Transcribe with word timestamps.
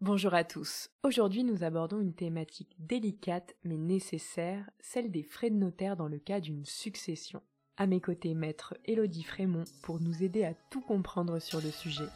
Bonjour 0.00 0.32
à 0.32 0.44
tous. 0.44 0.90
Aujourd'hui, 1.02 1.42
nous 1.42 1.64
abordons 1.64 1.98
une 1.98 2.14
thématique 2.14 2.76
délicate 2.78 3.56
mais 3.64 3.76
nécessaire, 3.76 4.70
celle 4.78 5.10
des 5.10 5.24
frais 5.24 5.50
de 5.50 5.56
notaire 5.56 5.96
dans 5.96 6.06
le 6.06 6.20
cas 6.20 6.38
d'une 6.38 6.64
succession. 6.64 7.42
À 7.76 7.88
mes 7.88 8.00
côtés, 8.00 8.34
maître 8.34 8.76
Élodie 8.84 9.24
Frémont 9.24 9.64
pour 9.82 9.98
nous 9.98 10.22
aider 10.22 10.44
à 10.44 10.54
tout 10.70 10.82
comprendre 10.82 11.40
sur 11.40 11.60
le 11.60 11.72
sujet. 11.72 12.06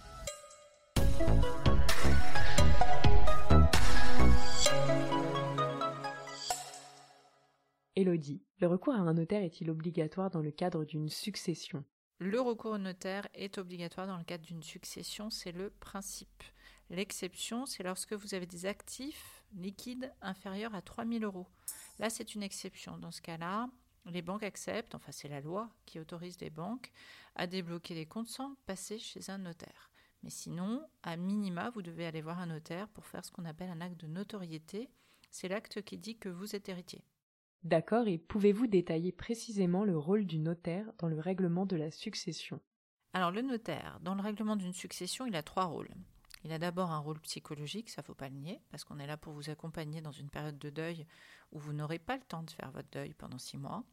Élodie, 7.96 8.44
le 8.60 8.68
recours 8.68 8.94
à 8.94 8.98
un 8.98 9.14
notaire 9.14 9.42
est-il 9.42 9.68
obligatoire 9.70 10.30
dans 10.30 10.40
le 10.40 10.52
cadre 10.52 10.84
d'une 10.84 11.08
succession? 11.08 11.84
Le 12.20 12.40
recours 12.40 12.74
au 12.74 12.78
notaire 12.78 13.26
est 13.34 13.58
obligatoire 13.58 14.06
dans 14.06 14.18
le 14.18 14.22
cadre 14.22 14.44
d'une 14.44 14.62
succession, 14.62 15.30
c'est 15.30 15.50
le 15.50 15.70
principe. 15.70 16.44
L'exception, 16.90 17.66
c'est 17.66 17.82
lorsque 17.82 18.12
vous 18.12 18.34
avez 18.34 18.46
des 18.46 18.66
actifs 18.66 19.44
liquides 19.54 20.12
inférieurs 20.20 20.74
à 20.74 20.82
3 20.82 21.06
000 21.06 21.24
euros. 21.24 21.46
Là, 21.98 22.10
c'est 22.10 22.34
une 22.34 22.42
exception. 22.42 22.98
Dans 22.98 23.10
ce 23.10 23.22
cas-là, 23.22 23.68
les 24.06 24.22
banques 24.22 24.42
acceptent, 24.42 24.94
enfin 24.94 25.12
c'est 25.12 25.28
la 25.28 25.40
loi 25.40 25.70
qui 25.86 26.00
autorise 26.00 26.40
les 26.40 26.50
banques 26.50 26.90
à 27.34 27.46
débloquer 27.46 27.94
les 27.94 28.06
comptes 28.06 28.28
sans 28.28 28.56
passer 28.66 28.98
chez 28.98 29.30
un 29.30 29.38
notaire. 29.38 29.90
Mais 30.22 30.30
sinon, 30.30 30.86
à 31.02 31.16
minima, 31.16 31.70
vous 31.70 31.82
devez 31.82 32.06
aller 32.06 32.22
voir 32.22 32.38
un 32.38 32.46
notaire 32.46 32.88
pour 32.88 33.06
faire 33.06 33.24
ce 33.24 33.30
qu'on 33.30 33.44
appelle 33.44 33.70
un 33.70 33.80
acte 33.80 34.00
de 34.00 34.06
notoriété. 34.06 34.88
C'est 35.30 35.48
l'acte 35.48 35.82
qui 35.82 35.98
dit 35.98 36.16
que 36.16 36.28
vous 36.28 36.54
êtes 36.54 36.68
héritier. 36.68 37.04
D'accord, 37.64 38.08
et 38.08 38.18
pouvez-vous 38.18 38.66
détailler 38.66 39.12
précisément 39.12 39.84
le 39.84 39.96
rôle 39.96 40.26
du 40.26 40.38
notaire 40.38 40.92
dans 40.98 41.08
le 41.08 41.20
règlement 41.20 41.64
de 41.64 41.76
la 41.76 41.90
succession? 41.90 42.60
Alors 43.12 43.30
le 43.30 43.42
notaire, 43.42 43.98
dans 44.02 44.14
le 44.14 44.22
règlement 44.22 44.56
d'une 44.56 44.72
succession, 44.72 45.26
il 45.26 45.36
a 45.36 45.42
trois 45.42 45.66
rôles. 45.66 45.90
Il 46.44 46.52
a 46.52 46.58
d'abord 46.58 46.90
un 46.90 46.98
rôle 46.98 47.20
psychologique, 47.20 47.90
ça 47.90 48.02
faut 48.02 48.14
pas 48.14 48.28
le 48.28 48.34
nier, 48.34 48.60
parce 48.70 48.84
qu'on 48.84 48.98
est 48.98 49.06
là 49.06 49.16
pour 49.16 49.32
vous 49.32 49.50
accompagner 49.50 50.00
dans 50.00 50.12
une 50.12 50.28
période 50.28 50.58
de 50.58 50.70
deuil 50.70 51.06
où 51.52 51.58
vous 51.58 51.72
n'aurez 51.72 51.98
pas 51.98 52.16
le 52.16 52.22
temps 52.22 52.42
de 52.42 52.50
faire 52.50 52.70
votre 52.72 52.90
deuil 52.90 53.14
pendant 53.14 53.38
six 53.38 53.58
mois. 53.58 53.84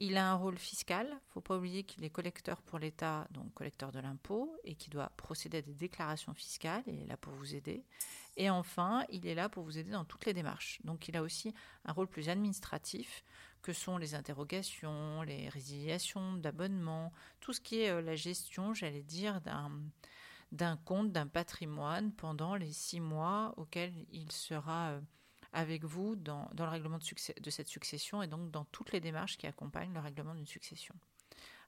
Il 0.00 0.16
a 0.16 0.30
un 0.30 0.34
rôle 0.36 0.58
fiscal, 0.58 1.08
faut 1.30 1.40
pas 1.40 1.56
oublier 1.56 1.82
qu'il 1.82 2.04
est 2.04 2.10
collecteur 2.10 2.62
pour 2.62 2.78
l'État, 2.78 3.26
donc 3.32 3.52
collecteur 3.52 3.90
de 3.90 3.98
l'impôt, 3.98 4.56
et 4.62 4.76
qui 4.76 4.90
doit 4.90 5.10
procéder 5.16 5.58
à 5.58 5.62
des 5.62 5.74
déclarations 5.74 6.34
fiscales, 6.34 6.84
il 6.86 7.00
est 7.00 7.06
là 7.06 7.16
pour 7.16 7.32
vous 7.32 7.56
aider. 7.56 7.84
Et 8.36 8.48
enfin, 8.48 9.04
il 9.10 9.26
est 9.26 9.34
là 9.34 9.48
pour 9.48 9.64
vous 9.64 9.76
aider 9.76 9.90
dans 9.90 10.04
toutes 10.04 10.24
les 10.24 10.34
démarches. 10.34 10.80
Donc 10.84 11.08
il 11.08 11.16
a 11.16 11.22
aussi 11.22 11.52
un 11.84 11.92
rôle 11.92 12.06
plus 12.06 12.28
administratif, 12.28 13.24
que 13.62 13.72
sont 13.72 13.98
les 13.98 14.14
interrogations, 14.14 15.22
les 15.22 15.48
résiliations 15.48 16.34
d'abonnements, 16.34 17.12
tout 17.40 17.52
ce 17.52 17.60
qui 17.60 17.80
est 17.80 17.90
euh, 17.90 18.00
la 18.00 18.14
gestion, 18.14 18.74
j'allais 18.74 19.02
dire, 19.02 19.40
d'un 19.40 19.72
d'un 20.52 20.76
compte, 20.76 21.12
d'un 21.12 21.26
patrimoine 21.26 22.12
pendant 22.12 22.54
les 22.54 22.72
six 22.72 23.00
mois 23.00 23.54
auxquels 23.56 23.94
il 24.10 24.32
sera 24.32 24.90
euh, 24.90 25.00
avec 25.52 25.84
vous 25.84 26.16
dans, 26.16 26.48
le 26.56 26.64
règlement 26.64 26.98
de, 26.98 27.50
cette 27.50 27.68
succession 27.68 28.22
et 28.22 28.26
donc 28.26 28.50
dans 28.50 28.64
toutes 28.66 28.92
les 28.92 29.00
démarches 29.00 29.36
qui 29.36 29.46
accompagnent 29.46 29.92
le 29.92 30.00
règlement 30.00 30.34
d'une 30.34 30.46
succession. 30.46 30.94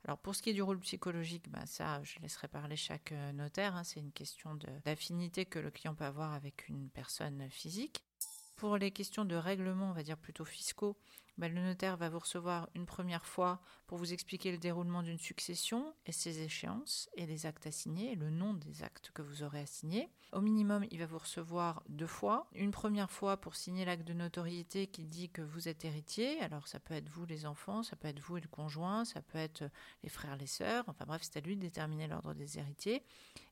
Alors 0.04 0.18
pour 0.18 0.34
ce 0.34 0.42
qui 0.42 0.50
est 0.50 0.54
du 0.54 0.62
rôle 0.62 0.80
psychologique, 0.80 1.50
bah 1.50 1.66
ça 1.66 2.02
je 2.02 2.18
laisserai 2.20 2.48
parler 2.48 2.76
chaque 2.76 3.12
euh, 3.12 3.32
notaire, 3.32 3.76
hein. 3.76 3.84
c'est 3.84 4.00
une 4.00 4.12
question 4.12 4.54
d'affinité 4.84 5.44
que 5.44 5.58
le 5.58 5.70
client 5.70 5.94
peut 5.94 6.04
avoir 6.04 6.32
avec 6.32 6.68
une 6.68 6.88
personne 6.88 7.48
physique. 7.50 8.02
Pour 8.56 8.76
les 8.76 8.90
questions 8.90 9.24
de 9.24 9.36
règlement, 9.36 9.90
on 9.90 9.94
va 9.94 10.02
dire 10.02 10.18
plutôt 10.18 10.44
fiscaux, 10.44 10.98
bah, 11.38 11.48
le 11.48 11.60
notaire 11.60 11.96
va 11.96 12.08
vous 12.08 12.18
recevoir 12.18 12.68
une 12.74 12.86
première 12.86 13.24
fois 13.24 13.60
pour 13.86 13.98
vous 13.98 14.12
expliquer 14.12 14.52
le 14.52 14.58
déroulement 14.58 15.02
d'une 15.02 15.18
succession 15.18 15.94
et 16.06 16.12
ses 16.12 16.42
échéances 16.42 17.08
et 17.14 17.26
les 17.26 17.46
actes 17.46 17.66
à 17.66 17.70
signer, 17.70 18.14
le 18.14 18.30
nom 18.30 18.54
des 18.54 18.82
actes 18.82 19.10
que 19.12 19.22
vous 19.22 19.42
aurez 19.42 19.60
à 19.60 19.66
signer. 19.66 20.08
Au 20.32 20.40
minimum, 20.40 20.86
il 20.90 20.98
va 20.98 21.06
vous 21.06 21.18
recevoir 21.18 21.82
deux 21.88 22.06
fois. 22.06 22.46
Une 22.54 22.70
première 22.70 23.10
fois 23.10 23.36
pour 23.36 23.56
signer 23.56 23.84
l'acte 23.84 24.06
de 24.06 24.12
notoriété 24.12 24.86
qui 24.86 25.06
dit 25.06 25.28
que 25.28 25.42
vous 25.42 25.68
êtes 25.68 25.84
héritier. 25.84 26.40
Alors 26.40 26.68
ça 26.68 26.78
peut 26.78 26.94
être 26.94 27.08
vous 27.08 27.26
les 27.26 27.46
enfants, 27.46 27.82
ça 27.82 27.96
peut 27.96 28.06
être 28.06 28.20
vous 28.20 28.36
et 28.36 28.40
le 28.40 28.48
conjoint, 28.48 29.04
ça 29.04 29.22
peut 29.22 29.38
être 29.38 29.64
les 30.02 30.08
frères, 30.08 30.36
les 30.36 30.46
sœurs. 30.46 30.84
Enfin 30.86 31.04
bref, 31.04 31.22
c'est 31.24 31.38
à 31.38 31.40
lui 31.40 31.56
de 31.56 31.62
déterminer 31.62 32.06
l'ordre 32.06 32.34
des 32.34 32.58
héritiers. 32.58 33.02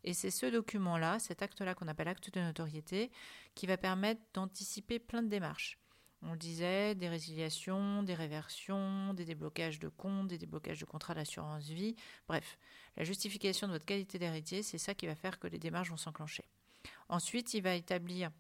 Et 0.05 0.15
c'est 0.15 0.31
ce 0.31 0.47
document-là, 0.47 1.19
cet 1.19 1.43
acte-là 1.43 1.75
qu'on 1.75 1.89
appelle 1.89 2.09
acte 2.09 2.33
de 2.33 2.41
notoriété, 2.41 3.11
qui 3.55 3.67
va 3.67 3.77
permettre 3.77 4.21
d'anticiper 4.35 4.99
plein 4.99 5.23
de 5.23 5.29
démarches. 5.29 5.79
On 6.23 6.33
le 6.33 6.39
disait, 6.39 6.95
des 6.95 7.09
résiliations, 7.09 8.03
des 8.03 8.15
réversions, 8.15 9.15
des 9.15 9.25
déblocages 9.25 9.79
de 9.79 9.89
comptes, 9.89 10.29
des 10.29 10.39
déblocages 10.39 10.81
de 10.81 10.85
contrats 10.85 11.15
d'assurance 11.15 11.69
vie. 11.69 11.95
Bref, 12.27 12.59
la 12.97 13.05
justification 13.05 13.69
de 13.69 13.73
votre 13.73 13.85
qualité 13.85 14.19
d'héritier, 14.19 14.63
c'est 14.63 14.79
ça 14.79 14.95
qui 14.95 15.07
va 15.07 15.15
faire 15.15 15.39
que 15.39 15.47
les 15.47 15.59
démarches 15.59 15.91
vont 15.91 15.97
s'enclencher. 15.97 16.45
Ensuite, 17.09 17.55
il 17.55 17.63
va 17.63 17.75
établir 17.75 18.31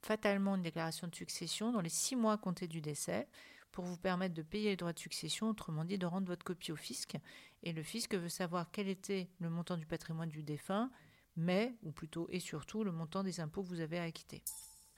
fatalement 0.00 0.56
une 0.56 0.62
déclaration 0.62 1.06
de 1.06 1.14
succession 1.14 1.72
dans 1.72 1.80
les 1.80 1.88
six 1.90 2.16
mois 2.16 2.38
comptés 2.38 2.68
du 2.68 2.80
décès 2.80 3.28
pour 3.72 3.84
vous 3.84 3.98
permettre 3.98 4.34
de 4.34 4.42
payer 4.42 4.70
les 4.70 4.76
droits 4.76 4.94
de 4.94 4.98
succession, 4.98 5.50
autrement 5.50 5.84
dit 5.84 5.98
de 5.98 6.06
rendre 6.06 6.26
votre 6.26 6.44
copie 6.44 6.72
au 6.72 6.76
fisc. 6.76 7.16
Et 7.62 7.72
le 7.72 7.82
fisc 7.82 8.14
veut 8.14 8.28
savoir 8.28 8.70
quel 8.70 8.88
était 8.88 9.28
le 9.38 9.50
montant 9.50 9.76
du 9.76 9.86
patrimoine 9.86 10.30
du 10.30 10.42
défunt, 10.42 10.90
mais, 11.36 11.74
ou 11.82 11.92
plutôt 11.92 12.26
et 12.30 12.40
surtout, 12.40 12.84
le 12.84 12.92
montant 12.92 13.22
des 13.22 13.40
impôts 13.40 13.62
que 13.62 13.68
vous 13.68 13.80
avez 13.80 13.98
à 13.98 14.04
acquitter. 14.04 14.42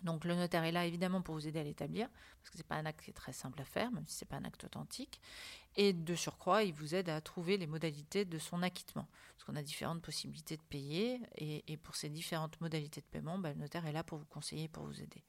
Donc 0.02 0.24
le 0.24 0.34
notaire 0.34 0.64
est 0.64 0.72
là 0.72 0.86
évidemment 0.86 1.22
pour 1.22 1.34
vous 1.34 1.46
aider 1.46 1.60
à 1.60 1.64
l'établir, 1.64 2.08
parce 2.38 2.50
que 2.50 2.58
ce 2.58 2.62
n'est 2.62 2.66
pas 2.66 2.76
un 2.76 2.86
acte 2.86 3.02
qui 3.04 3.10
est 3.10 3.14
très 3.14 3.32
simple 3.32 3.60
à 3.60 3.64
faire, 3.64 3.90
même 3.90 4.04
si 4.06 4.16
ce 4.16 4.24
n'est 4.24 4.28
pas 4.28 4.36
un 4.36 4.44
acte 4.44 4.64
authentique. 4.64 5.20
Et 5.76 5.92
de 5.92 6.14
surcroît, 6.14 6.62
il 6.64 6.72
vous 6.72 6.94
aide 6.94 7.08
à 7.08 7.20
trouver 7.20 7.56
les 7.56 7.66
modalités 7.66 8.24
de 8.24 8.38
son 8.38 8.62
acquittement, 8.62 9.08
parce 9.36 9.44
qu'on 9.44 9.56
a 9.56 9.62
différentes 9.62 10.02
possibilités 10.02 10.56
de 10.56 10.62
payer, 10.62 11.20
et, 11.36 11.76
pour 11.76 11.96
ces 11.96 12.08
différentes 12.08 12.60
modalités 12.60 13.00
de 13.00 13.06
paiement, 13.06 13.38
bah, 13.38 13.52
le 13.52 13.58
notaire 13.58 13.86
est 13.86 13.92
là 13.92 14.02
pour 14.02 14.18
vous 14.18 14.26
conseiller, 14.26 14.68
pour 14.68 14.84
vous 14.84 15.00
aider. 15.00 15.22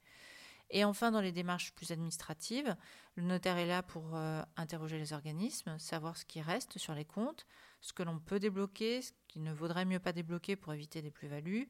Et 0.70 0.84
enfin, 0.84 1.10
dans 1.10 1.20
les 1.20 1.32
démarches 1.32 1.72
plus 1.74 1.92
administratives, 1.92 2.74
le 3.16 3.24
notaire 3.24 3.58
est 3.58 3.66
là 3.66 3.82
pour 3.82 4.16
euh, 4.16 4.42
interroger 4.56 4.98
les 4.98 5.12
organismes, 5.12 5.78
savoir 5.78 6.16
ce 6.16 6.24
qui 6.24 6.40
reste 6.40 6.78
sur 6.78 6.94
les 6.94 7.04
comptes, 7.04 7.46
ce 7.82 7.92
que 7.92 8.02
l'on 8.02 8.18
peut 8.18 8.40
débloquer, 8.40 9.02
ce 9.02 9.12
qui 9.28 9.40
ne 9.40 9.52
vaudrait 9.52 9.84
mieux 9.84 9.98
pas 9.98 10.12
débloquer 10.12 10.56
pour 10.56 10.72
éviter 10.72 11.02
des 11.02 11.10
plus-values, 11.10 11.68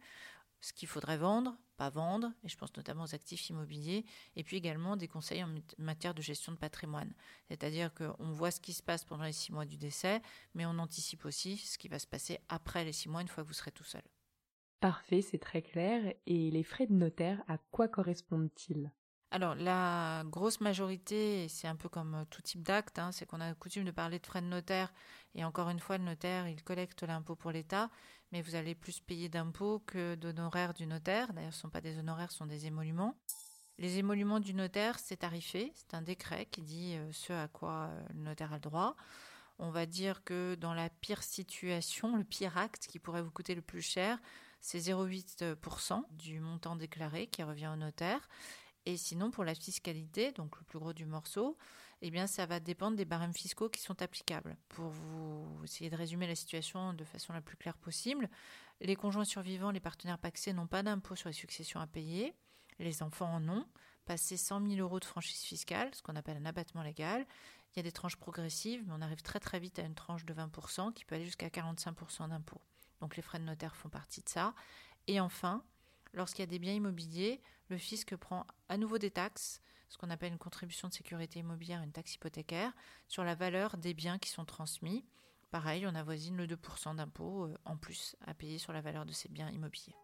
ce 0.62 0.72
qu'il 0.72 0.88
faudrait 0.88 1.18
vendre, 1.18 1.58
pas 1.76 1.90
vendre, 1.90 2.32
et 2.42 2.48
je 2.48 2.56
pense 2.56 2.74
notamment 2.76 3.02
aux 3.02 3.14
actifs 3.14 3.50
immobiliers, 3.50 4.06
et 4.36 4.44
puis 4.44 4.56
également 4.56 4.96
des 4.96 5.08
conseils 5.08 5.44
en 5.44 5.54
matière 5.76 6.14
de 6.14 6.22
gestion 6.22 6.52
de 6.52 6.56
patrimoine. 6.56 7.12
C'est-à-dire 7.48 7.92
qu'on 7.92 8.32
voit 8.32 8.50
ce 8.50 8.60
qui 8.60 8.72
se 8.72 8.82
passe 8.82 9.04
pendant 9.04 9.24
les 9.24 9.32
six 9.32 9.52
mois 9.52 9.66
du 9.66 9.76
décès, 9.76 10.22
mais 10.54 10.64
on 10.64 10.78
anticipe 10.78 11.26
aussi 11.26 11.58
ce 11.58 11.76
qui 11.76 11.88
va 11.88 11.98
se 11.98 12.06
passer 12.06 12.38
après 12.48 12.84
les 12.84 12.92
six 12.92 13.08
mois 13.08 13.20
une 13.20 13.28
fois 13.28 13.42
que 13.42 13.48
vous 13.48 13.54
serez 13.54 13.72
tout 13.72 13.84
seul. 13.84 14.02
Parfait, 14.80 15.22
c'est 15.22 15.38
très 15.38 15.62
clair. 15.62 16.14
Et 16.26 16.50
les 16.50 16.64
frais 16.64 16.86
de 16.86 16.94
notaire, 16.94 17.44
à 17.46 17.58
quoi 17.70 17.88
correspondent-ils? 17.88 18.90
Alors, 19.32 19.54
la 19.54 20.24
grosse 20.26 20.60
majorité, 20.60 21.48
c'est 21.48 21.66
un 21.66 21.74
peu 21.74 21.88
comme 21.88 22.16
euh, 22.16 22.24
tout 22.28 22.42
type 22.42 22.62
d'acte, 22.62 22.98
hein, 22.98 23.12
c'est 23.12 23.24
qu'on 23.24 23.40
a 23.40 23.54
coutume 23.54 23.84
de 23.84 23.90
parler 23.90 24.18
de 24.18 24.26
frais 24.26 24.42
de 24.42 24.46
notaire. 24.46 24.92
Et 25.34 25.42
encore 25.42 25.70
une 25.70 25.80
fois, 25.80 25.96
le 25.96 26.04
notaire, 26.04 26.48
il 26.48 26.62
collecte 26.62 27.02
l'impôt 27.02 27.34
pour 27.34 27.50
l'État, 27.50 27.88
mais 28.30 28.42
vous 28.42 28.56
allez 28.56 28.74
plus 28.74 29.00
payer 29.00 29.30
d'impôts 29.30 29.78
que 29.86 30.16
d'honoraires 30.16 30.74
du 30.74 30.86
notaire. 30.86 31.32
D'ailleurs, 31.32 31.54
ce 31.54 31.60
ne 31.60 31.62
sont 31.62 31.70
pas 31.70 31.80
des 31.80 31.98
honoraires, 31.98 32.30
ce 32.30 32.36
sont 32.36 32.46
des 32.46 32.66
émoluments. 32.66 33.16
Les 33.78 33.96
émoluments 33.96 34.38
du 34.38 34.52
notaire, 34.52 34.98
c'est 34.98 35.16
tarifé, 35.16 35.72
c'est 35.76 35.94
un 35.94 36.02
décret 36.02 36.44
qui 36.44 36.60
dit 36.60 36.96
euh, 36.96 37.10
ce 37.12 37.32
à 37.32 37.48
quoi 37.48 37.88
euh, 37.88 38.02
le 38.12 38.20
notaire 38.20 38.52
a 38.52 38.56
le 38.56 38.60
droit. 38.60 38.96
On 39.58 39.70
va 39.70 39.86
dire 39.86 40.24
que 40.24 40.56
dans 40.56 40.74
la 40.74 40.90
pire 40.90 41.22
situation, 41.22 42.16
le 42.16 42.24
pire 42.24 42.58
acte 42.58 42.86
qui 42.86 42.98
pourrait 42.98 43.22
vous 43.22 43.30
coûter 43.30 43.54
le 43.54 43.62
plus 43.62 43.80
cher, 43.80 44.18
c'est 44.60 44.78
0,8% 44.78 46.02
du 46.10 46.38
montant 46.40 46.76
déclaré 46.76 47.28
qui 47.28 47.42
revient 47.42 47.70
au 47.72 47.76
notaire. 47.76 48.28
Et 48.86 48.96
sinon, 48.96 49.30
pour 49.30 49.44
la 49.44 49.54
fiscalité, 49.54 50.32
donc 50.32 50.58
le 50.58 50.64
plus 50.64 50.78
gros 50.78 50.92
du 50.92 51.06
morceau, 51.06 51.56
eh 52.00 52.10
bien, 52.10 52.26
ça 52.26 52.46
va 52.46 52.58
dépendre 52.58 52.96
des 52.96 53.04
barèmes 53.04 53.34
fiscaux 53.34 53.68
qui 53.68 53.80
sont 53.80 54.02
applicables. 54.02 54.56
Pour 54.68 54.88
vous 54.88 55.60
essayer 55.62 55.88
de 55.88 55.96
résumer 55.96 56.26
la 56.26 56.34
situation 56.34 56.92
de 56.94 57.04
façon 57.04 57.32
la 57.32 57.40
plus 57.40 57.56
claire 57.56 57.76
possible, 57.76 58.28
les 58.80 58.96
conjoints 58.96 59.24
survivants, 59.24 59.70
les 59.70 59.80
partenaires 59.80 60.18
paxés 60.18 60.52
n'ont 60.52 60.66
pas 60.66 60.82
d'impôt 60.82 61.14
sur 61.14 61.28
les 61.28 61.34
successions 61.34 61.78
à 61.78 61.86
payer. 61.86 62.34
Les 62.80 63.02
enfants 63.02 63.32
en 63.32 63.48
ont. 63.48 63.66
Passer 64.04 64.36
100 64.36 64.66
000 64.66 64.80
euros 64.80 64.98
de 64.98 65.04
franchise 65.04 65.42
fiscale, 65.42 65.94
ce 65.94 66.02
qu'on 66.02 66.16
appelle 66.16 66.36
un 66.36 66.46
abattement 66.46 66.82
légal. 66.82 67.24
Il 67.72 67.78
y 67.78 67.80
a 67.80 67.82
des 67.84 67.92
tranches 67.92 68.16
progressives, 68.16 68.82
mais 68.84 68.92
on 68.96 69.00
arrive 69.00 69.22
très 69.22 69.38
très 69.38 69.60
vite 69.60 69.78
à 69.78 69.82
une 69.82 69.94
tranche 69.94 70.24
de 70.24 70.34
20% 70.34 70.92
qui 70.92 71.04
peut 71.04 71.14
aller 71.14 71.24
jusqu'à 71.24 71.48
45% 71.48 72.28
d'impôt. 72.28 72.60
Donc 73.00 73.16
les 73.16 73.22
frais 73.22 73.38
de 73.38 73.44
notaire 73.44 73.76
font 73.76 73.88
partie 73.88 74.22
de 74.22 74.28
ça. 74.28 74.54
Et 75.06 75.20
enfin, 75.20 75.62
lorsqu'il 76.12 76.42
y 76.42 76.48
a 76.48 76.50
des 76.50 76.58
biens 76.58 76.74
immobiliers, 76.74 77.40
le 77.72 77.78
fisc 77.78 78.14
prend 78.16 78.46
à 78.68 78.76
nouveau 78.76 78.98
des 78.98 79.10
taxes, 79.10 79.62
ce 79.88 79.96
qu'on 79.96 80.10
appelle 80.10 80.32
une 80.32 80.38
contribution 80.38 80.88
de 80.88 80.92
sécurité 80.92 81.40
immobilière, 81.40 81.82
une 81.82 81.90
taxe 81.90 82.14
hypothécaire, 82.14 82.70
sur 83.08 83.24
la 83.24 83.34
valeur 83.34 83.78
des 83.78 83.94
biens 83.94 84.18
qui 84.18 84.28
sont 84.28 84.44
transmis. 84.44 85.06
Pareil, 85.50 85.86
on 85.86 85.94
avoisine 85.94 86.36
le 86.36 86.46
2% 86.46 86.96
d'impôt 86.96 87.44
euh, 87.44 87.56
en 87.64 87.78
plus 87.78 88.14
à 88.26 88.34
payer 88.34 88.58
sur 88.58 88.74
la 88.74 88.82
valeur 88.82 89.06
de 89.06 89.12
ces 89.12 89.30
biens 89.30 89.50
immobiliers. 89.50 89.94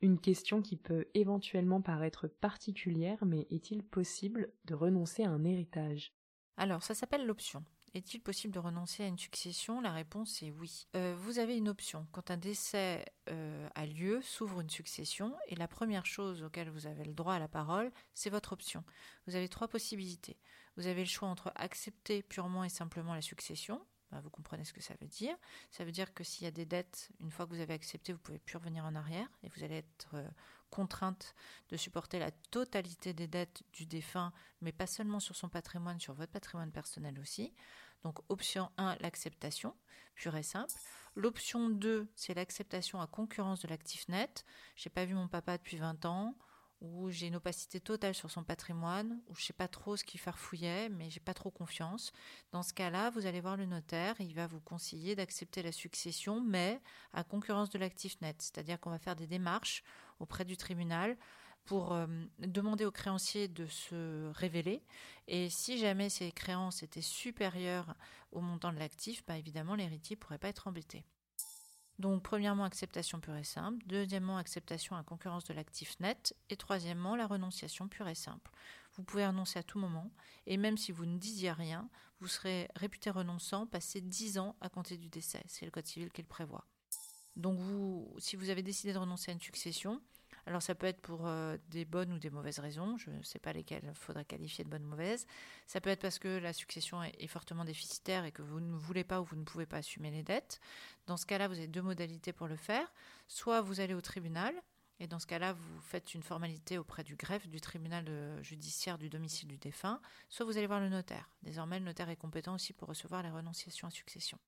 Une 0.00 0.18
question 0.18 0.62
qui 0.62 0.76
peut 0.76 1.06
éventuellement 1.14 1.80
paraître 1.80 2.26
particulière, 2.26 3.24
mais 3.24 3.46
est-il 3.50 3.84
possible 3.84 4.52
de 4.64 4.74
renoncer 4.74 5.22
à 5.22 5.30
un 5.30 5.44
héritage? 5.44 6.12
Alors, 6.56 6.82
ça 6.82 6.94
s'appelle 6.94 7.24
l'option. 7.24 7.64
Est-il 7.94 8.20
possible 8.20 8.54
de 8.54 8.58
renoncer 8.58 9.02
à 9.02 9.06
une 9.06 9.18
succession? 9.18 9.80
La 9.82 9.92
réponse 9.92 10.42
est 10.42 10.50
oui. 10.50 10.86
Euh, 10.96 11.14
vous 11.18 11.38
avez 11.38 11.56
une 11.56 11.68
option. 11.68 12.06
Quand 12.12 12.30
un 12.30 12.38
décès 12.38 13.04
euh, 13.28 13.68
a 13.74 13.84
lieu, 13.84 14.22
s'ouvre 14.22 14.60
une 14.60 14.70
succession, 14.70 15.36
et 15.48 15.56
la 15.56 15.68
première 15.68 16.06
chose 16.06 16.42
auquel 16.42 16.70
vous 16.70 16.86
avez 16.86 17.04
le 17.04 17.12
droit 17.12 17.34
à 17.34 17.38
la 17.38 17.48
parole, 17.48 17.92
c'est 18.14 18.30
votre 18.30 18.54
option. 18.54 18.82
Vous 19.26 19.36
avez 19.36 19.48
trois 19.48 19.68
possibilités. 19.68 20.38
Vous 20.76 20.86
avez 20.86 21.02
le 21.02 21.08
choix 21.08 21.28
entre 21.28 21.52
accepter 21.54 22.22
purement 22.22 22.64
et 22.64 22.70
simplement 22.70 23.14
la 23.14 23.20
succession, 23.20 23.84
bah, 24.12 24.20
vous 24.20 24.30
comprenez 24.30 24.64
ce 24.64 24.74
que 24.74 24.82
ça 24.82 24.94
veut 25.00 25.08
dire. 25.08 25.34
Ça 25.70 25.84
veut 25.84 25.90
dire 25.90 26.12
que 26.12 26.22
s'il 26.22 26.44
y 26.44 26.48
a 26.48 26.50
des 26.50 26.66
dettes, 26.66 27.10
une 27.20 27.30
fois 27.30 27.46
que 27.46 27.54
vous 27.54 27.60
avez 27.60 27.72
accepté, 27.72 28.12
vous 28.12 28.18
pouvez 28.18 28.38
plus 28.38 28.58
revenir 28.58 28.84
en 28.84 28.94
arrière 28.94 29.26
et 29.42 29.48
vous 29.48 29.64
allez 29.64 29.76
être 29.76 30.14
euh, 30.14 30.28
contrainte 30.68 31.34
de 31.70 31.78
supporter 31.78 32.18
la 32.18 32.30
totalité 32.50 33.14
des 33.14 33.26
dettes 33.26 33.62
du 33.72 33.86
défunt, 33.86 34.32
mais 34.60 34.70
pas 34.70 34.86
seulement 34.86 35.18
sur 35.18 35.34
son 35.34 35.48
patrimoine, 35.48 35.98
sur 35.98 36.12
votre 36.12 36.30
patrimoine 36.30 36.70
personnel 36.70 37.18
aussi. 37.18 37.54
Donc 38.04 38.18
option 38.28 38.70
1, 38.78 38.96
l'acceptation, 39.00 39.74
pure 40.14 40.36
et 40.36 40.42
simple. 40.42 40.72
L'option 41.14 41.68
2, 41.68 42.08
c'est 42.14 42.34
l'acceptation 42.34 43.00
à 43.00 43.06
concurrence 43.06 43.60
de 43.60 43.68
l'actif 43.68 44.08
net. 44.08 44.44
J'ai 44.76 44.90
pas 44.90 45.04
vu 45.04 45.14
mon 45.14 45.28
papa 45.28 45.58
depuis 45.58 45.76
20 45.76 46.04
ans 46.06 46.34
où 46.82 47.10
j'ai 47.10 47.28
une 47.28 47.36
opacité 47.36 47.78
totale 47.78 48.14
sur 48.14 48.30
son 48.30 48.42
patrimoine, 48.42 49.20
où 49.28 49.36
je 49.36 49.44
sais 49.44 49.52
pas 49.52 49.68
trop 49.68 49.96
ce 49.96 50.02
qu'il 50.02 50.18
farfouillait, 50.18 50.88
mais 50.88 51.10
j'ai 51.10 51.20
pas 51.20 51.32
trop 51.32 51.50
confiance. 51.50 52.12
Dans 52.50 52.64
ce 52.64 52.74
cas-là, 52.74 53.10
vous 53.10 53.24
allez 53.26 53.40
voir 53.40 53.56
le 53.56 53.66
notaire, 53.66 54.16
il 54.18 54.34
va 54.34 54.48
vous 54.48 54.58
conseiller 54.58 55.14
d'accepter 55.14 55.62
la 55.62 55.70
succession, 55.70 56.40
mais 56.40 56.80
à 57.12 57.22
concurrence 57.22 57.70
de 57.70 57.78
l'actif 57.78 58.20
net. 58.20 58.42
C'est-à-dire 58.42 58.80
qu'on 58.80 58.90
va 58.90 58.98
faire 58.98 59.14
des 59.14 59.28
démarches 59.28 59.84
auprès 60.18 60.44
du 60.44 60.56
tribunal 60.56 61.16
pour 61.64 61.92
euh, 61.92 62.06
demander 62.38 62.84
aux 62.84 62.90
créanciers 62.90 63.48
de 63.48 63.66
se 63.66 64.30
révéler. 64.32 64.82
Et 65.28 65.50
si 65.50 65.78
jamais 65.78 66.08
ces 66.08 66.32
créances 66.32 66.82
étaient 66.82 67.00
supérieures 67.00 67.94
au 68.32 68.40
montant 68.40 68.72
de 68.72 68.78
l'actif, 68.78 69.24
bah 69.26 69.38
évidemment, 69.38 69.74
l'héritier 69.74 70.16
ne 70.16 70.20
pourrait 70.20 70.38
pas 70.38 70.48
être 70.48 70.68
embêté. 70.68 71.04
Donc, 71.98 72.22
premièrement, 72.22 72.64
acceptation 72.64 73.20
pure 73.20 73.36
et 73.36 73.44
simple. 73.44 73.78
Deuxièmement, 73.86 74.36
acceptation 74.36 74.96
à 74.96 75.04
concurrence 75.04 75.44
de 75.44 75.54
l'actif 75.54 76.00
net. 76.00 76.34
Et 76.50 76.56
troisièmement, 76.56 77.14
la 77.14 77.26
renonciation 77.26 77.86
pure 77.86 78.08
et 78.08 78.14
simple. 78.14 78.50
Vous 78.94 79.04
pouvez 79.04 79.26
renoncer 79.26 79.58
à 79.58 79.62
tout 79.62 79.78
moment. 79.78 80.10
Et 80.46 80.56
même 80.56 80.76
si 80.76 80.90
vous 80.90 81.06
ne 81.06 81.18
disiez 81.18 81.52
rien, 81.52 81.88
vous 82.18 82.28
serez 82.28 82.68
réputé 82.74 83.10
renonçant 83.10 83.66
passé 83.66 84.00
10 84.00 84.38
ans 84.38 84.56
à 84.60 84.68
compter 84.68 84.96
du 84.96 85.08
décès. 85.10 85.42
C'est 85.46 85.64
le 85.64 85.70
Code 85.70 85.86
civil 85.86 86.10
qui 86.10 86.22
le 86.22 86.28
prévoit. 86.28 86.66
Donc, 87.36 87.58
vous, 87.58 88.12
si 88.18 88.36
vous 88.36 88.50
avez 88.50 88.62
décidé 88.62 88.92
de 88.92 88.98
renoncer 88.98 89.30
à 89.30 89.34
une 89.34 89.40
succession, 89.40 90.00
alors 90.46 90.62
ça 90.62 90.74
peut 90.74 90.86
être 90.86 91.00
pour 91.00 91.26
euh, 91.26 91.56
des 91.68 91.84
bonnes 91.84 92.12
ou 92.12 92.18
des 92.18 92.30
mauvaises 92.30 92.58
raisons, 92.58 92.96
je 92.98 93.10
ne 93.10 93.22
sais 93.22 93.38
pas 93.38 93.52
lesquelles 93.52 93.84
il 93.84 93.94
faudra 93.94 94.24
qualifier 94.24 94.64
de 94.64 94.70
bonnes 94.70 94.84
ou 94.84 94.88
mauvaises. 94.88 95.26
Ça 95.66 95.80
peut 95.80 95.90
être 95.90 96.00
parce 96.00 96.18
que 96.18 96.38
la 96.38 96.52
succession 96.52 97.02
est, 97.02 97.26
fortement 97.28 97.64
déficitaire 97.64 98.24
et 98.24 98.32
que 98.32 98.42
vous 98.42 98.60
ne 98.60 98.74
voulez 98.76 99.04
pas 99.04 99.20
ou 99.20 99.24
vous 99.24 99.36
ne 99.36 99.44
pouvez 99.44 99.66
pas 99.66 99.78
assumer 99.78 100.10
les 100.10 100.22
dettes. 100.22 100.60
Dans 101.06 101.16
ce 101.16 101.26
cas-là, 101.26 101.48
vous 101.48 101.58
avez 101.58 101.68
deux 101.68 101.82
modalités 101.82 102.32
pour 102.32 102.48
le 102.48 102.56
faire. 102.56 102.92
Soit 103.28 103.60
vous 103.60 103.80
allez 103.80 103.94
au 103.94 104.00
tribunal, 104.00 104.54
et 105.00 105.06
dans 105.06 105.18
ce 105.18 105.26
cas-là, 105.26 105.52
vous 105.52 105.80
faites 105.80 106.14
une 106.14 106.22
formalité 106.22 106.78
auprès 106.78 107.02
du 107.02 107.16
greffe 107.16 107.48
du 107.48 107.60
tribunal 107.60 108.06
judiciaire 108.42 108.98
du 108.98 109.08
domicile 109.08 109.48
du 109.48 109.58
défunt, 109.58 110.00
soit 110.28 110.44
vous 110.44 110.58
allez 110.58 110.66
voir 110.66 110.80
le 110.80 110.88
notaire. 110.88 111.30
Désormais, 111.42 111.78
le 111.78 111.84
notaire 111.84 112.10
est 112.10 112.16
compétent 112.16 112.54
aussi 112.54 112.72
pour 112.72 112.88
recevoir 112.88 113.22
les 113.22 113.30
renonciations 113.30 113.88
à 113.88 113.90
succession. 113.90 114.38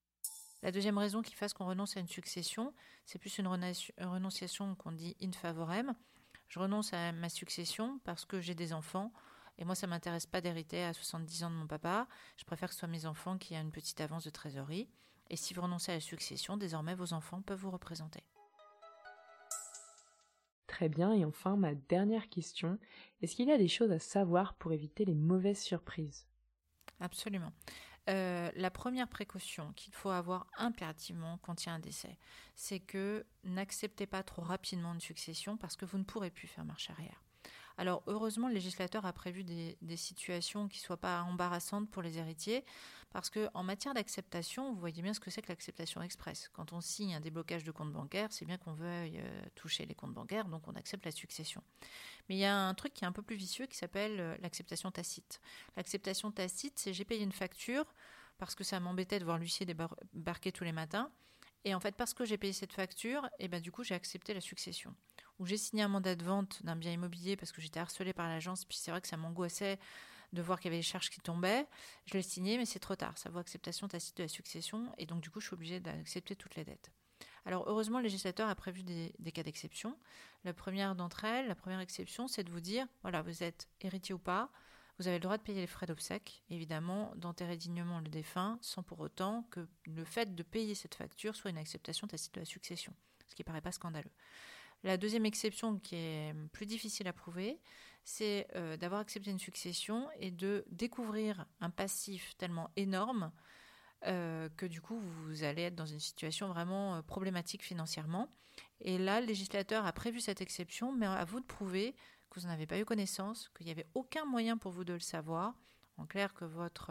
La 0.64 0.72
deuxième 0.72 0.96
raison 0.96 1.20
qui 1.20 1.34
fasse 1.34 1.52
qu'on 1.52 1.66
renonce 1.66 1.99
à 1.99 2.00
une 2.00 2.08
succession, 2.08 2.72
c'est 3.05 3.19
plus 3.19 3.37
une 3.37 3.49
renonciation 3.49 4.75
qu'on 4.76 4.93
dit 4.93 5.14
in 5.22 5.31
favorem. 5.31 5.94
Je 6.49 6.58
renonce 6.58 6.94
à 6.94 7.12
ma 7.12 7.28
succession 7.28 8.00
parce 8.05 8.25
que 8.25 8.40
j'ai 8.40 8.55
des 8.55 8.72
enfants 8.72 9.12
et 9.58 9.66
moi 9.66 9.75
ça 9.75 9.87
m'intéresse 9.87 10.25
pas 10.25 10.40
d'hériter 10.40 10.82
à 10.82 10.94
70 10.94 11.44
ans 11.44 11.50
de 11.50 11.56
mon 11.56 11.66
papa. 11.66 12.08
Je 12.38 12.44
préfère 12.44 12.70
que 12.70 12.75
ce 12.75 12.78
soit 12.78 12.88
mes 12.88 13.05
enfants 13.05 13.37
qui 13.37 13.52
aient 13.52 13.61
une 13.61 13.72
petite 13.72 14.00
avance 14.00 14.25
de 14.25 14.31
trésorerie. 14.31 14.88
Et 15.28 15.37
si 15.37 15.52
vous 15.52 15.61
renoncez 15.61 15.93
à 15.93 15.96
la 15.96 16.00
succession, 16.00 16.56
désormais 16.56 16.94
vos 16.94 17.12
enfants 17.12 17.43
peuvent 17.43 17.60
vous 17.60 17.70
représenter. 17.70 18.22
Très 20.67 20.88
bien, 20.88 21.12
et 21.12 21.26
enfin 21.26 21.56
ma 21.56 21.75
dernière 21.75 22.31
question, 22.31 22.78
est-ce 23.20 23.37
qu'il 23.37 23.49
y 23.49 23.52
a 23.52 23.58
des 23.58 23.69
choses 23.69 23.93
à 23.93 23.99
savoir 23.99 24.55
pour 24.55 24.72
éviter 24.72 25.05
les 25.05 25.14
mauvaises 25.14 25.60
surprises? 25.60 26.26
Absolument. 27.00 27.52
Euh, 28.10 28.50
la 28.54 28.70
première 28.70 29.08
précaution 29.08 29.72
qu'il 29.72 29.94
faut 29.94 30.10
avoir 30.10 30.46
impérativement 30.58 31.38
quand 31.38 31.64
il 31.64 31.68
y 31.68 31.70
a 31.70 31.74
un 31.74 31.78
décès, 31.78 32.18
c'est 32.54 32.80
que 32.80 33.24
n'acceptez 33.44 34.06
pas 34.06 34.22
trop 34.22 34.42
rapidement 34.42 34.92
une 34.92 35.00
succession 35.00 35.56
parce 35.56 35.76
que 35.76 35.86
vous 35.86 35.98
ne 35.98 36.04
pourrez 36.04 36.30
plus 36.30 36.46
faire 36.46 36.64
marche 36.64 36.90
arrière. 36.90 37.22
Alors 37.76 38.02
heureusement, 38.06 38.48
le 38.48 38.54
législateur 38.54 39.04
a 39.04 39.12
prévu 39.12 39.42
des, 39.42 39.96
situations 39.96 40.68
qui 40.68 40.78
ne 40.78 40.84
soient 40.84 40.96
pas 40.96 41.22
embarrassantes 41.22 41.90
pour 41.90 42.02
les 42.02 42.18
héritiers, 42.18 42.64
parce 43.10 43.30
qu'en 43.30 43.62
matière 43.62 43.94
d'acceptation, 43.94 44.72
vous 44.72 44.78
voyez 44.78 45.02
bien 45.02 45.14
ce 45.14 45.20
que 45.20 45.30
c'est 45.30 45.42
que 45.42 45.48
l'acceptation 45.48 46.02
express. 46.02 46.50
Quand 46.52 46.72
on 46.72 46.80
signe 46.80 47.14
un 47.14 47.20
déblocage 47.20 47.64
de 47.64 47.70
compte 47.72 47.92
bancaire, 47.92 48.32
c'est 48.32 48.44
bien 48.44 48.58
qu'on 48.58 48.74
veuille 48.74 49.18
euh, 49.18 49.42
toucher 49.54 49.86
les 49.86 49.94
comptes 49.94 50.14
bancaires, 50.14 50.46
donc 50.46 50.66
on 50.68 50.74
accepte 50.74 51.04
la 51.04 51.10
succession. 51.10 51.62
Mais 52.28 52.36
il 52.36 52.38
y 52.38 52.44
a 52.44 52.56
un 52.56 52.74
truc 52.74 52.94
qui 52.94 53.04
est 53.04 53.08
un 53.08 53.12
peu 53.12 53.22
plus 53.22 53.36
vicieux 53.36 53.66
qui 53.66 53.76
s'appelle 53.76 54.20
euh, 54.20 54.36
l'acceptation 54.40 54.90
tacite. 54.90 55.40
L'acceptation 55.76 56.30
tacite, 56.30 56.78
c'est 56.78 56.92
j'ai 56.92 57.04
payé 57.04 57.22
une 57.22 57.32
facture 57.32 57.86
parce 58.38 58.54
que 58.54 58.64
ça 58.64 58.78
m'embêtait 58.80 59.18
de 59.18 59.24
voir 59.24 59.38
l'huissier 59.38 59.66
débarquer 59.66 60.52
tous 60.52 60.64
les 60.64 60.72
matins. 60.72 61.10
Et 61.64 61.74
en 61.74 61.80
fait, 61.80 61.96
parce 61.96 62.14
que 62.14 62.24
j'ai 62.24 62.36
payé 62.36 62.52
cette 62.52 62.72
facture, 62.72 63.24
et 63.38 63.44
eh 63.44 63.48
ben 63.48 63.60
du 63.60 63.72
coup, 63.72 63.84
j'ai 63.84 63.94
accepté 63.94 64.34
la 64.34 64.40
succession. 64.40 64.94
Ou 65.38 65.46
j'ai 65.46 65.56
signé 65.56 65.82
un 65.82 65.88
mandat 65.88 66.14
de 66.14 66.25
vente 66.25 66.62
d'un 66.64 66.76
bien 66.76 66.92
immobilier 66.92 67.36
parce 67.36 67.52
que 67.52 67.60
j'étais 67.60 67.81
harcelée 67.81 68.12
par 68.12 68.28
l'agence, 68.28 68.64
puis 68.64 68.78
c'est 68.78 68.90
vrai 68.90 69.00
que 69.00 69.08
ça 69.08 69.16
m'angoissait 69.16 69.78
de 70.32 70.42
voir 70.42 70.58
qu'il 70.58 70.70
y 70.70 70.75
avait 70.75 70.78
des 70.78 70.82
charges 70.82 71.10
qui 71.10 71.20
tombaient. 71.20 71.66
Je 72.06 72.14
l'ai 72.14 72.22
signé, 72.22 72.58
mais 72.58 72.66
c'est 72.66 72.78
trop 72.78 72.96
tard. 72.96 73.16
Ça 73.19 73.31
vaut 73.31 73.38
acceptation 73.38 73.88
tacite 73.88 74.16
de 74.16 74.25
la 74.25 74.28
succession, 74.28 74.92
et 74.98 75.06
donc 75.06 75.20
du 75.20 75.31
coup, 75.31 75.40
je 75.40 75.46
suis 75.46 75.54
obligée 75.54 75.81
d'accepter 75.81 76.36
toutes 76.36 76.56
les 76.56 76.64
dettes. 76.64 76.90
Alors 77.46 77.64
heureusement, 77.66 77.98
le 77.98 78.04
législateur 78.04 78.48
a 78.48 78.54
prévu 78.54 78.82
des, 78.82 79.32
cas 79.32 79.42
d'exception. 79.42 79.96
La 80.44 80.54
première 80.54 80.94
d'entre 80.94 81.25
elles, 81.25 81.46
la 81.46 81.54
première 81.54 81.81
exception, 81.81 82.26
c'est 82.26 82.42
de 82.42 82.50
vous 82.50 82.60
dire, 82.60 82.86
voilà, 83.02 83.22
vous 83.22 83.42
êtes 83.42 83.69
héritier 83.81 84.14
ou 84.14 84.19
pas, 84.19 84.50
vous 84.98 85.08
avez 85.08 85.16
le 85.16 85.22
droit 85.22 85.36
de 85.36 85.42
payer 85.42 85.60
les 85.60 85.66
frais 85.66 85.86
d'obsèques, 85.86 86.42
évidemment, 86.50 87.12
d'enterrer 87.16 87.56
dignement 87.56 88.00
le 88.00 88.08
défunt, 88.08 88.58
sans 88.62 88.82
pour 88.82 89.00
autant 89.00 89.46
que 89.50 89.66
le 89.84 90.04
fait 90.04 90.34
de 90.34 90.42
payer 90.42 90.75
cette 90.75 90.94
facture 90.94 91.34
soit 91.34 91.50
une 91.50 91.58
acceptation 91.58 92.06
tacite 92.06 92.34
de 92.34 92.40
la 92.40 92.46
succession, 92.46 92.94
ce 93.26 93.34
qui 93.34 93.42
ne 93.42 93.46
paraît 93.46 93.60
pas 93.60 93.72
scandaleux. 93.72 94.10
La 94.84 94.98
deuxième 94.98 95.25
exception 95.25 95.78
qui 95.78 95.96
est 95.96 96.34
plus 96.52 96.66
difficile 96.66 97.08
à 97.08 97.14
prouver, 97.14 97.58
c'est 98.04 98.46
euh, 98.54 98.76
d'avoir 98.76 99.00
accepté 99.00 99.31
une 99.31 99.38
succession 99.38 100.08
et 100.20 100.31
de 100.31 100.62
découvrir 100.70 101.46
un 101.62 101.70
passif 101.70 102.36
tellement 102.36 102.69
énorme 102.76 103.32
euh, 104.06 104.50
que 104.58 104.66
du 104.66 104.82
coup 104.82 105.00
vous 105.00 105.42
allez 105.42 105.62
être 105.62 105.75
dans 105.75 105.86
une 105.86 106.00
situation 106.00 106.48
vraiment 106.48 106.96
euh, 106.96 107.02
problématique 107.02 107.62
financièrement. 107.62 108.28
Et 108.82 108.98
là, 108.98 109.22
le 109.22 109.26
législateur 109.26 109.86
a 109.86 109.92
prévu 109.92 110.20
cette 110.20 110.42
exception, 110.42 110.92
mais 110.92 111.06
à 111.06 111.25
vous 111.25 111.40
de 111.40 111.46
prouver 111.46 111.96
que 112.28 112.38
vous 112.38 112.46
n'en 112.46 112.53
avez 112.53 112.67
pas 112.67 112.79
eu 112.79 112.84
connaissance, 112.84 113.50
qu'il 113.56 113.64
n'y 113.64 113.72
avait 113.72 113.86
aucun 113.94 114.26
moyen 114.26 114.58
pour 114.58 114.70
vous 114.70 114.84
de 114.84 114.93
le 114.93 115.00
savoir. 115.00 115.55
En 115.96 116.05
clair, 116.05 116.34
que 116.34 116.44
votre 116.44 116.91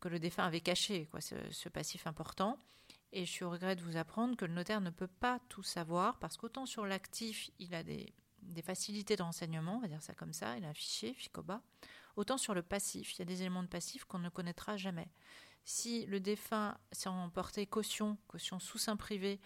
que 0.00 0.08
le 0.08 0.18
défunt 0.18 0.44
avait 0.44 0.60
caché 0.60 1.08
ce, 1.20 1.68
passif 1.70 2.06
important. 2.06 2.58
Et 3.16 3.24
je 3.24 3.30
suis 3.30 3.44
au 3.44 3.50
regret 3.50 3.76
de 3.76 3.80
vous 3.80 3.96
apprendre 3.96 4.36
que 4.36 4.44
le 4.44 4.52
notaire 4.52 4.82
ne 4.82 4.90
peut 4.90 5.06
pas 5.06 5.40
tout 5.48 5.62
savoir 5.62 6.18
parce 6.18 6.36
qu'autant 6.36 6.66
sur 6.66 6.84
l'actif, 6.84 7.48
il 7.58 7.74
a 7.74 7.82
des, 7.82 8.12
facilités 8.62 9.16
de 9.16 9.22
renseignement, 9.22 9.78
on 9.78 9.80
va 9.80 9.88
dire 9.88 10.02
ça 10.02 10.12
comme 10.12 10.34
ça, 10.34 10.58
il 10.58 10.66
a 10.66 10.68
un 10.68 10.74
fichier, 10.74 11.14
FICOBA, 11.14 11.62
autant 12.16 12.36
sur 12.36 12.52
le 12.52 12.60
passif, 12.60 13.14
il 13.14 13.20
y 13.20 13.22
a 13.22 13.24
des 13.24 13.40
éléments 13.40 13.62
de 13.62 13.68
passif 13.68 14.04
qu'on 14.04 14.18
ne 14.18 14.28
connaîtra 14.28 14.76
jamais. 14.76 15.08
Si 15.64 16.04
le 16.04 16.20
défunt 16.20 16.76
s'est 16.92 17.08
emporté 17.08 17.64
caution, 17.64 18.18
caution 18.28 18.58
sous 18.58 18.76
sein 18.76 18.98
privé 18.98 19.40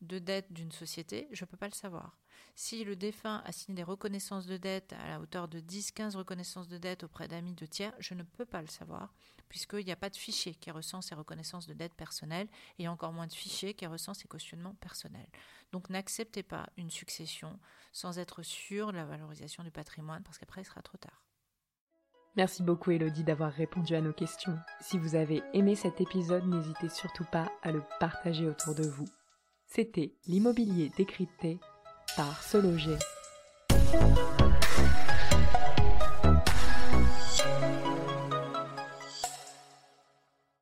de 0.00 0.18
dette 0.18 0.52
d'une 0.52 0.72
société, 0.72 1.28
je 1.30 1.44
ne 1.44 1.46
peux 1.48 1.56
pas 1.56 1.68
le 1.68 1.74
savoir. 1.74 2.18
Si 2.54 2.84
le 2.84 2.96
défunt 2.96 3.42
a 3.44 3.52
signé 3.52 3.76
des 3.76 3.82
reconnaissances 3.82 4.46
de 4.46 4.56
dette 4.56 4.92
à 4.92 5.08
la 5.08 5.20
hauteur 5.20 5.48
de 5.48 5.60
10-15 5.60 6.16
reconnaissances 6.16 6.68
de 6.68 6.78
dette 6.78 7.04
auprès 7.04 7.28
d'amis 7.28 7.54
de 7.54 7.66
tiers, 7.66 7.94
je 7.98 8.14
ne 8.14 8.22
peux 8.22 8.44
pas 8.44 8.60
le 8.60 8.68
savoir, 8.68 9.14
puisqu'il 9.48 9.84
n'y 9.84 9.92
a 9.92 9.96
pas 9.96 10.10
de 10.10 10.16
fichier 10.16 10.54
qui 10.54 10.70
recense 10.70 11.06
ces 11.06 11.14
reconnaissances 11.14 11.66
de 11.66 11.74
dette 11.74 11.94
personnelles, 11.94 12.48
et 12.78 12.88
encore 12.88 13.12
moins 13.12 13.26
de 13.26 13.32
fichier 13.32 13.74
qui 13.74 13.86
recense 13.86 14.18
ces 14.18 14.28
cautionnements 14.28 14.74
personnels. 14.74 15.30
Donc 15.72 15.88
n'acceptez 15.90 16.42
pas 16.42 16.68
une 16.76 16.90
succession 16.90 17.58
sans 17.92 18.18
être 18.18 18.42
sûr 18.42 18.92
de 18.92 18.96
la 18.96 19.06
valorisation 19.06 19.64
du 19.64 19.70
patrimoine, 19.70 20.22
parce 20.22 20.38
qu'après 20.38 20.62
il 20.62 20.66
sera 20.66 20.82
trop 20.82 20.98
tard. 20.98 21.22
Merci 22.34 22.62
beaucoup 22.62 22.90
Elodie 22.90 23.24
d'avoir 23.24 23.52
répondu 23.52 23.94
à 23.94 24.00
nos 24.00 24.14
questions. 24.14 24.58
Si 24.80 24.98
vous 24.98 25.16
avez 25.16 25.42
aimé 25.52 25.74
cet 25.74 26.00
épisode, 26.00 26.46
n'hésitez 26.46 26.88
surtout 26.88 27.26
pas 27.30 27.52
à 27.62 27.72
le 27.72 27.82
partager 28.00 28.46
autour 28.46 28.74
de 28.74 28.84
vous. 28.84 29.06
C'était 29.66 30.14
l'immobilier 30.26 30.90
décrypté 30.96 31.60
par 32.16 32.42
Sologer. 32.42 32.98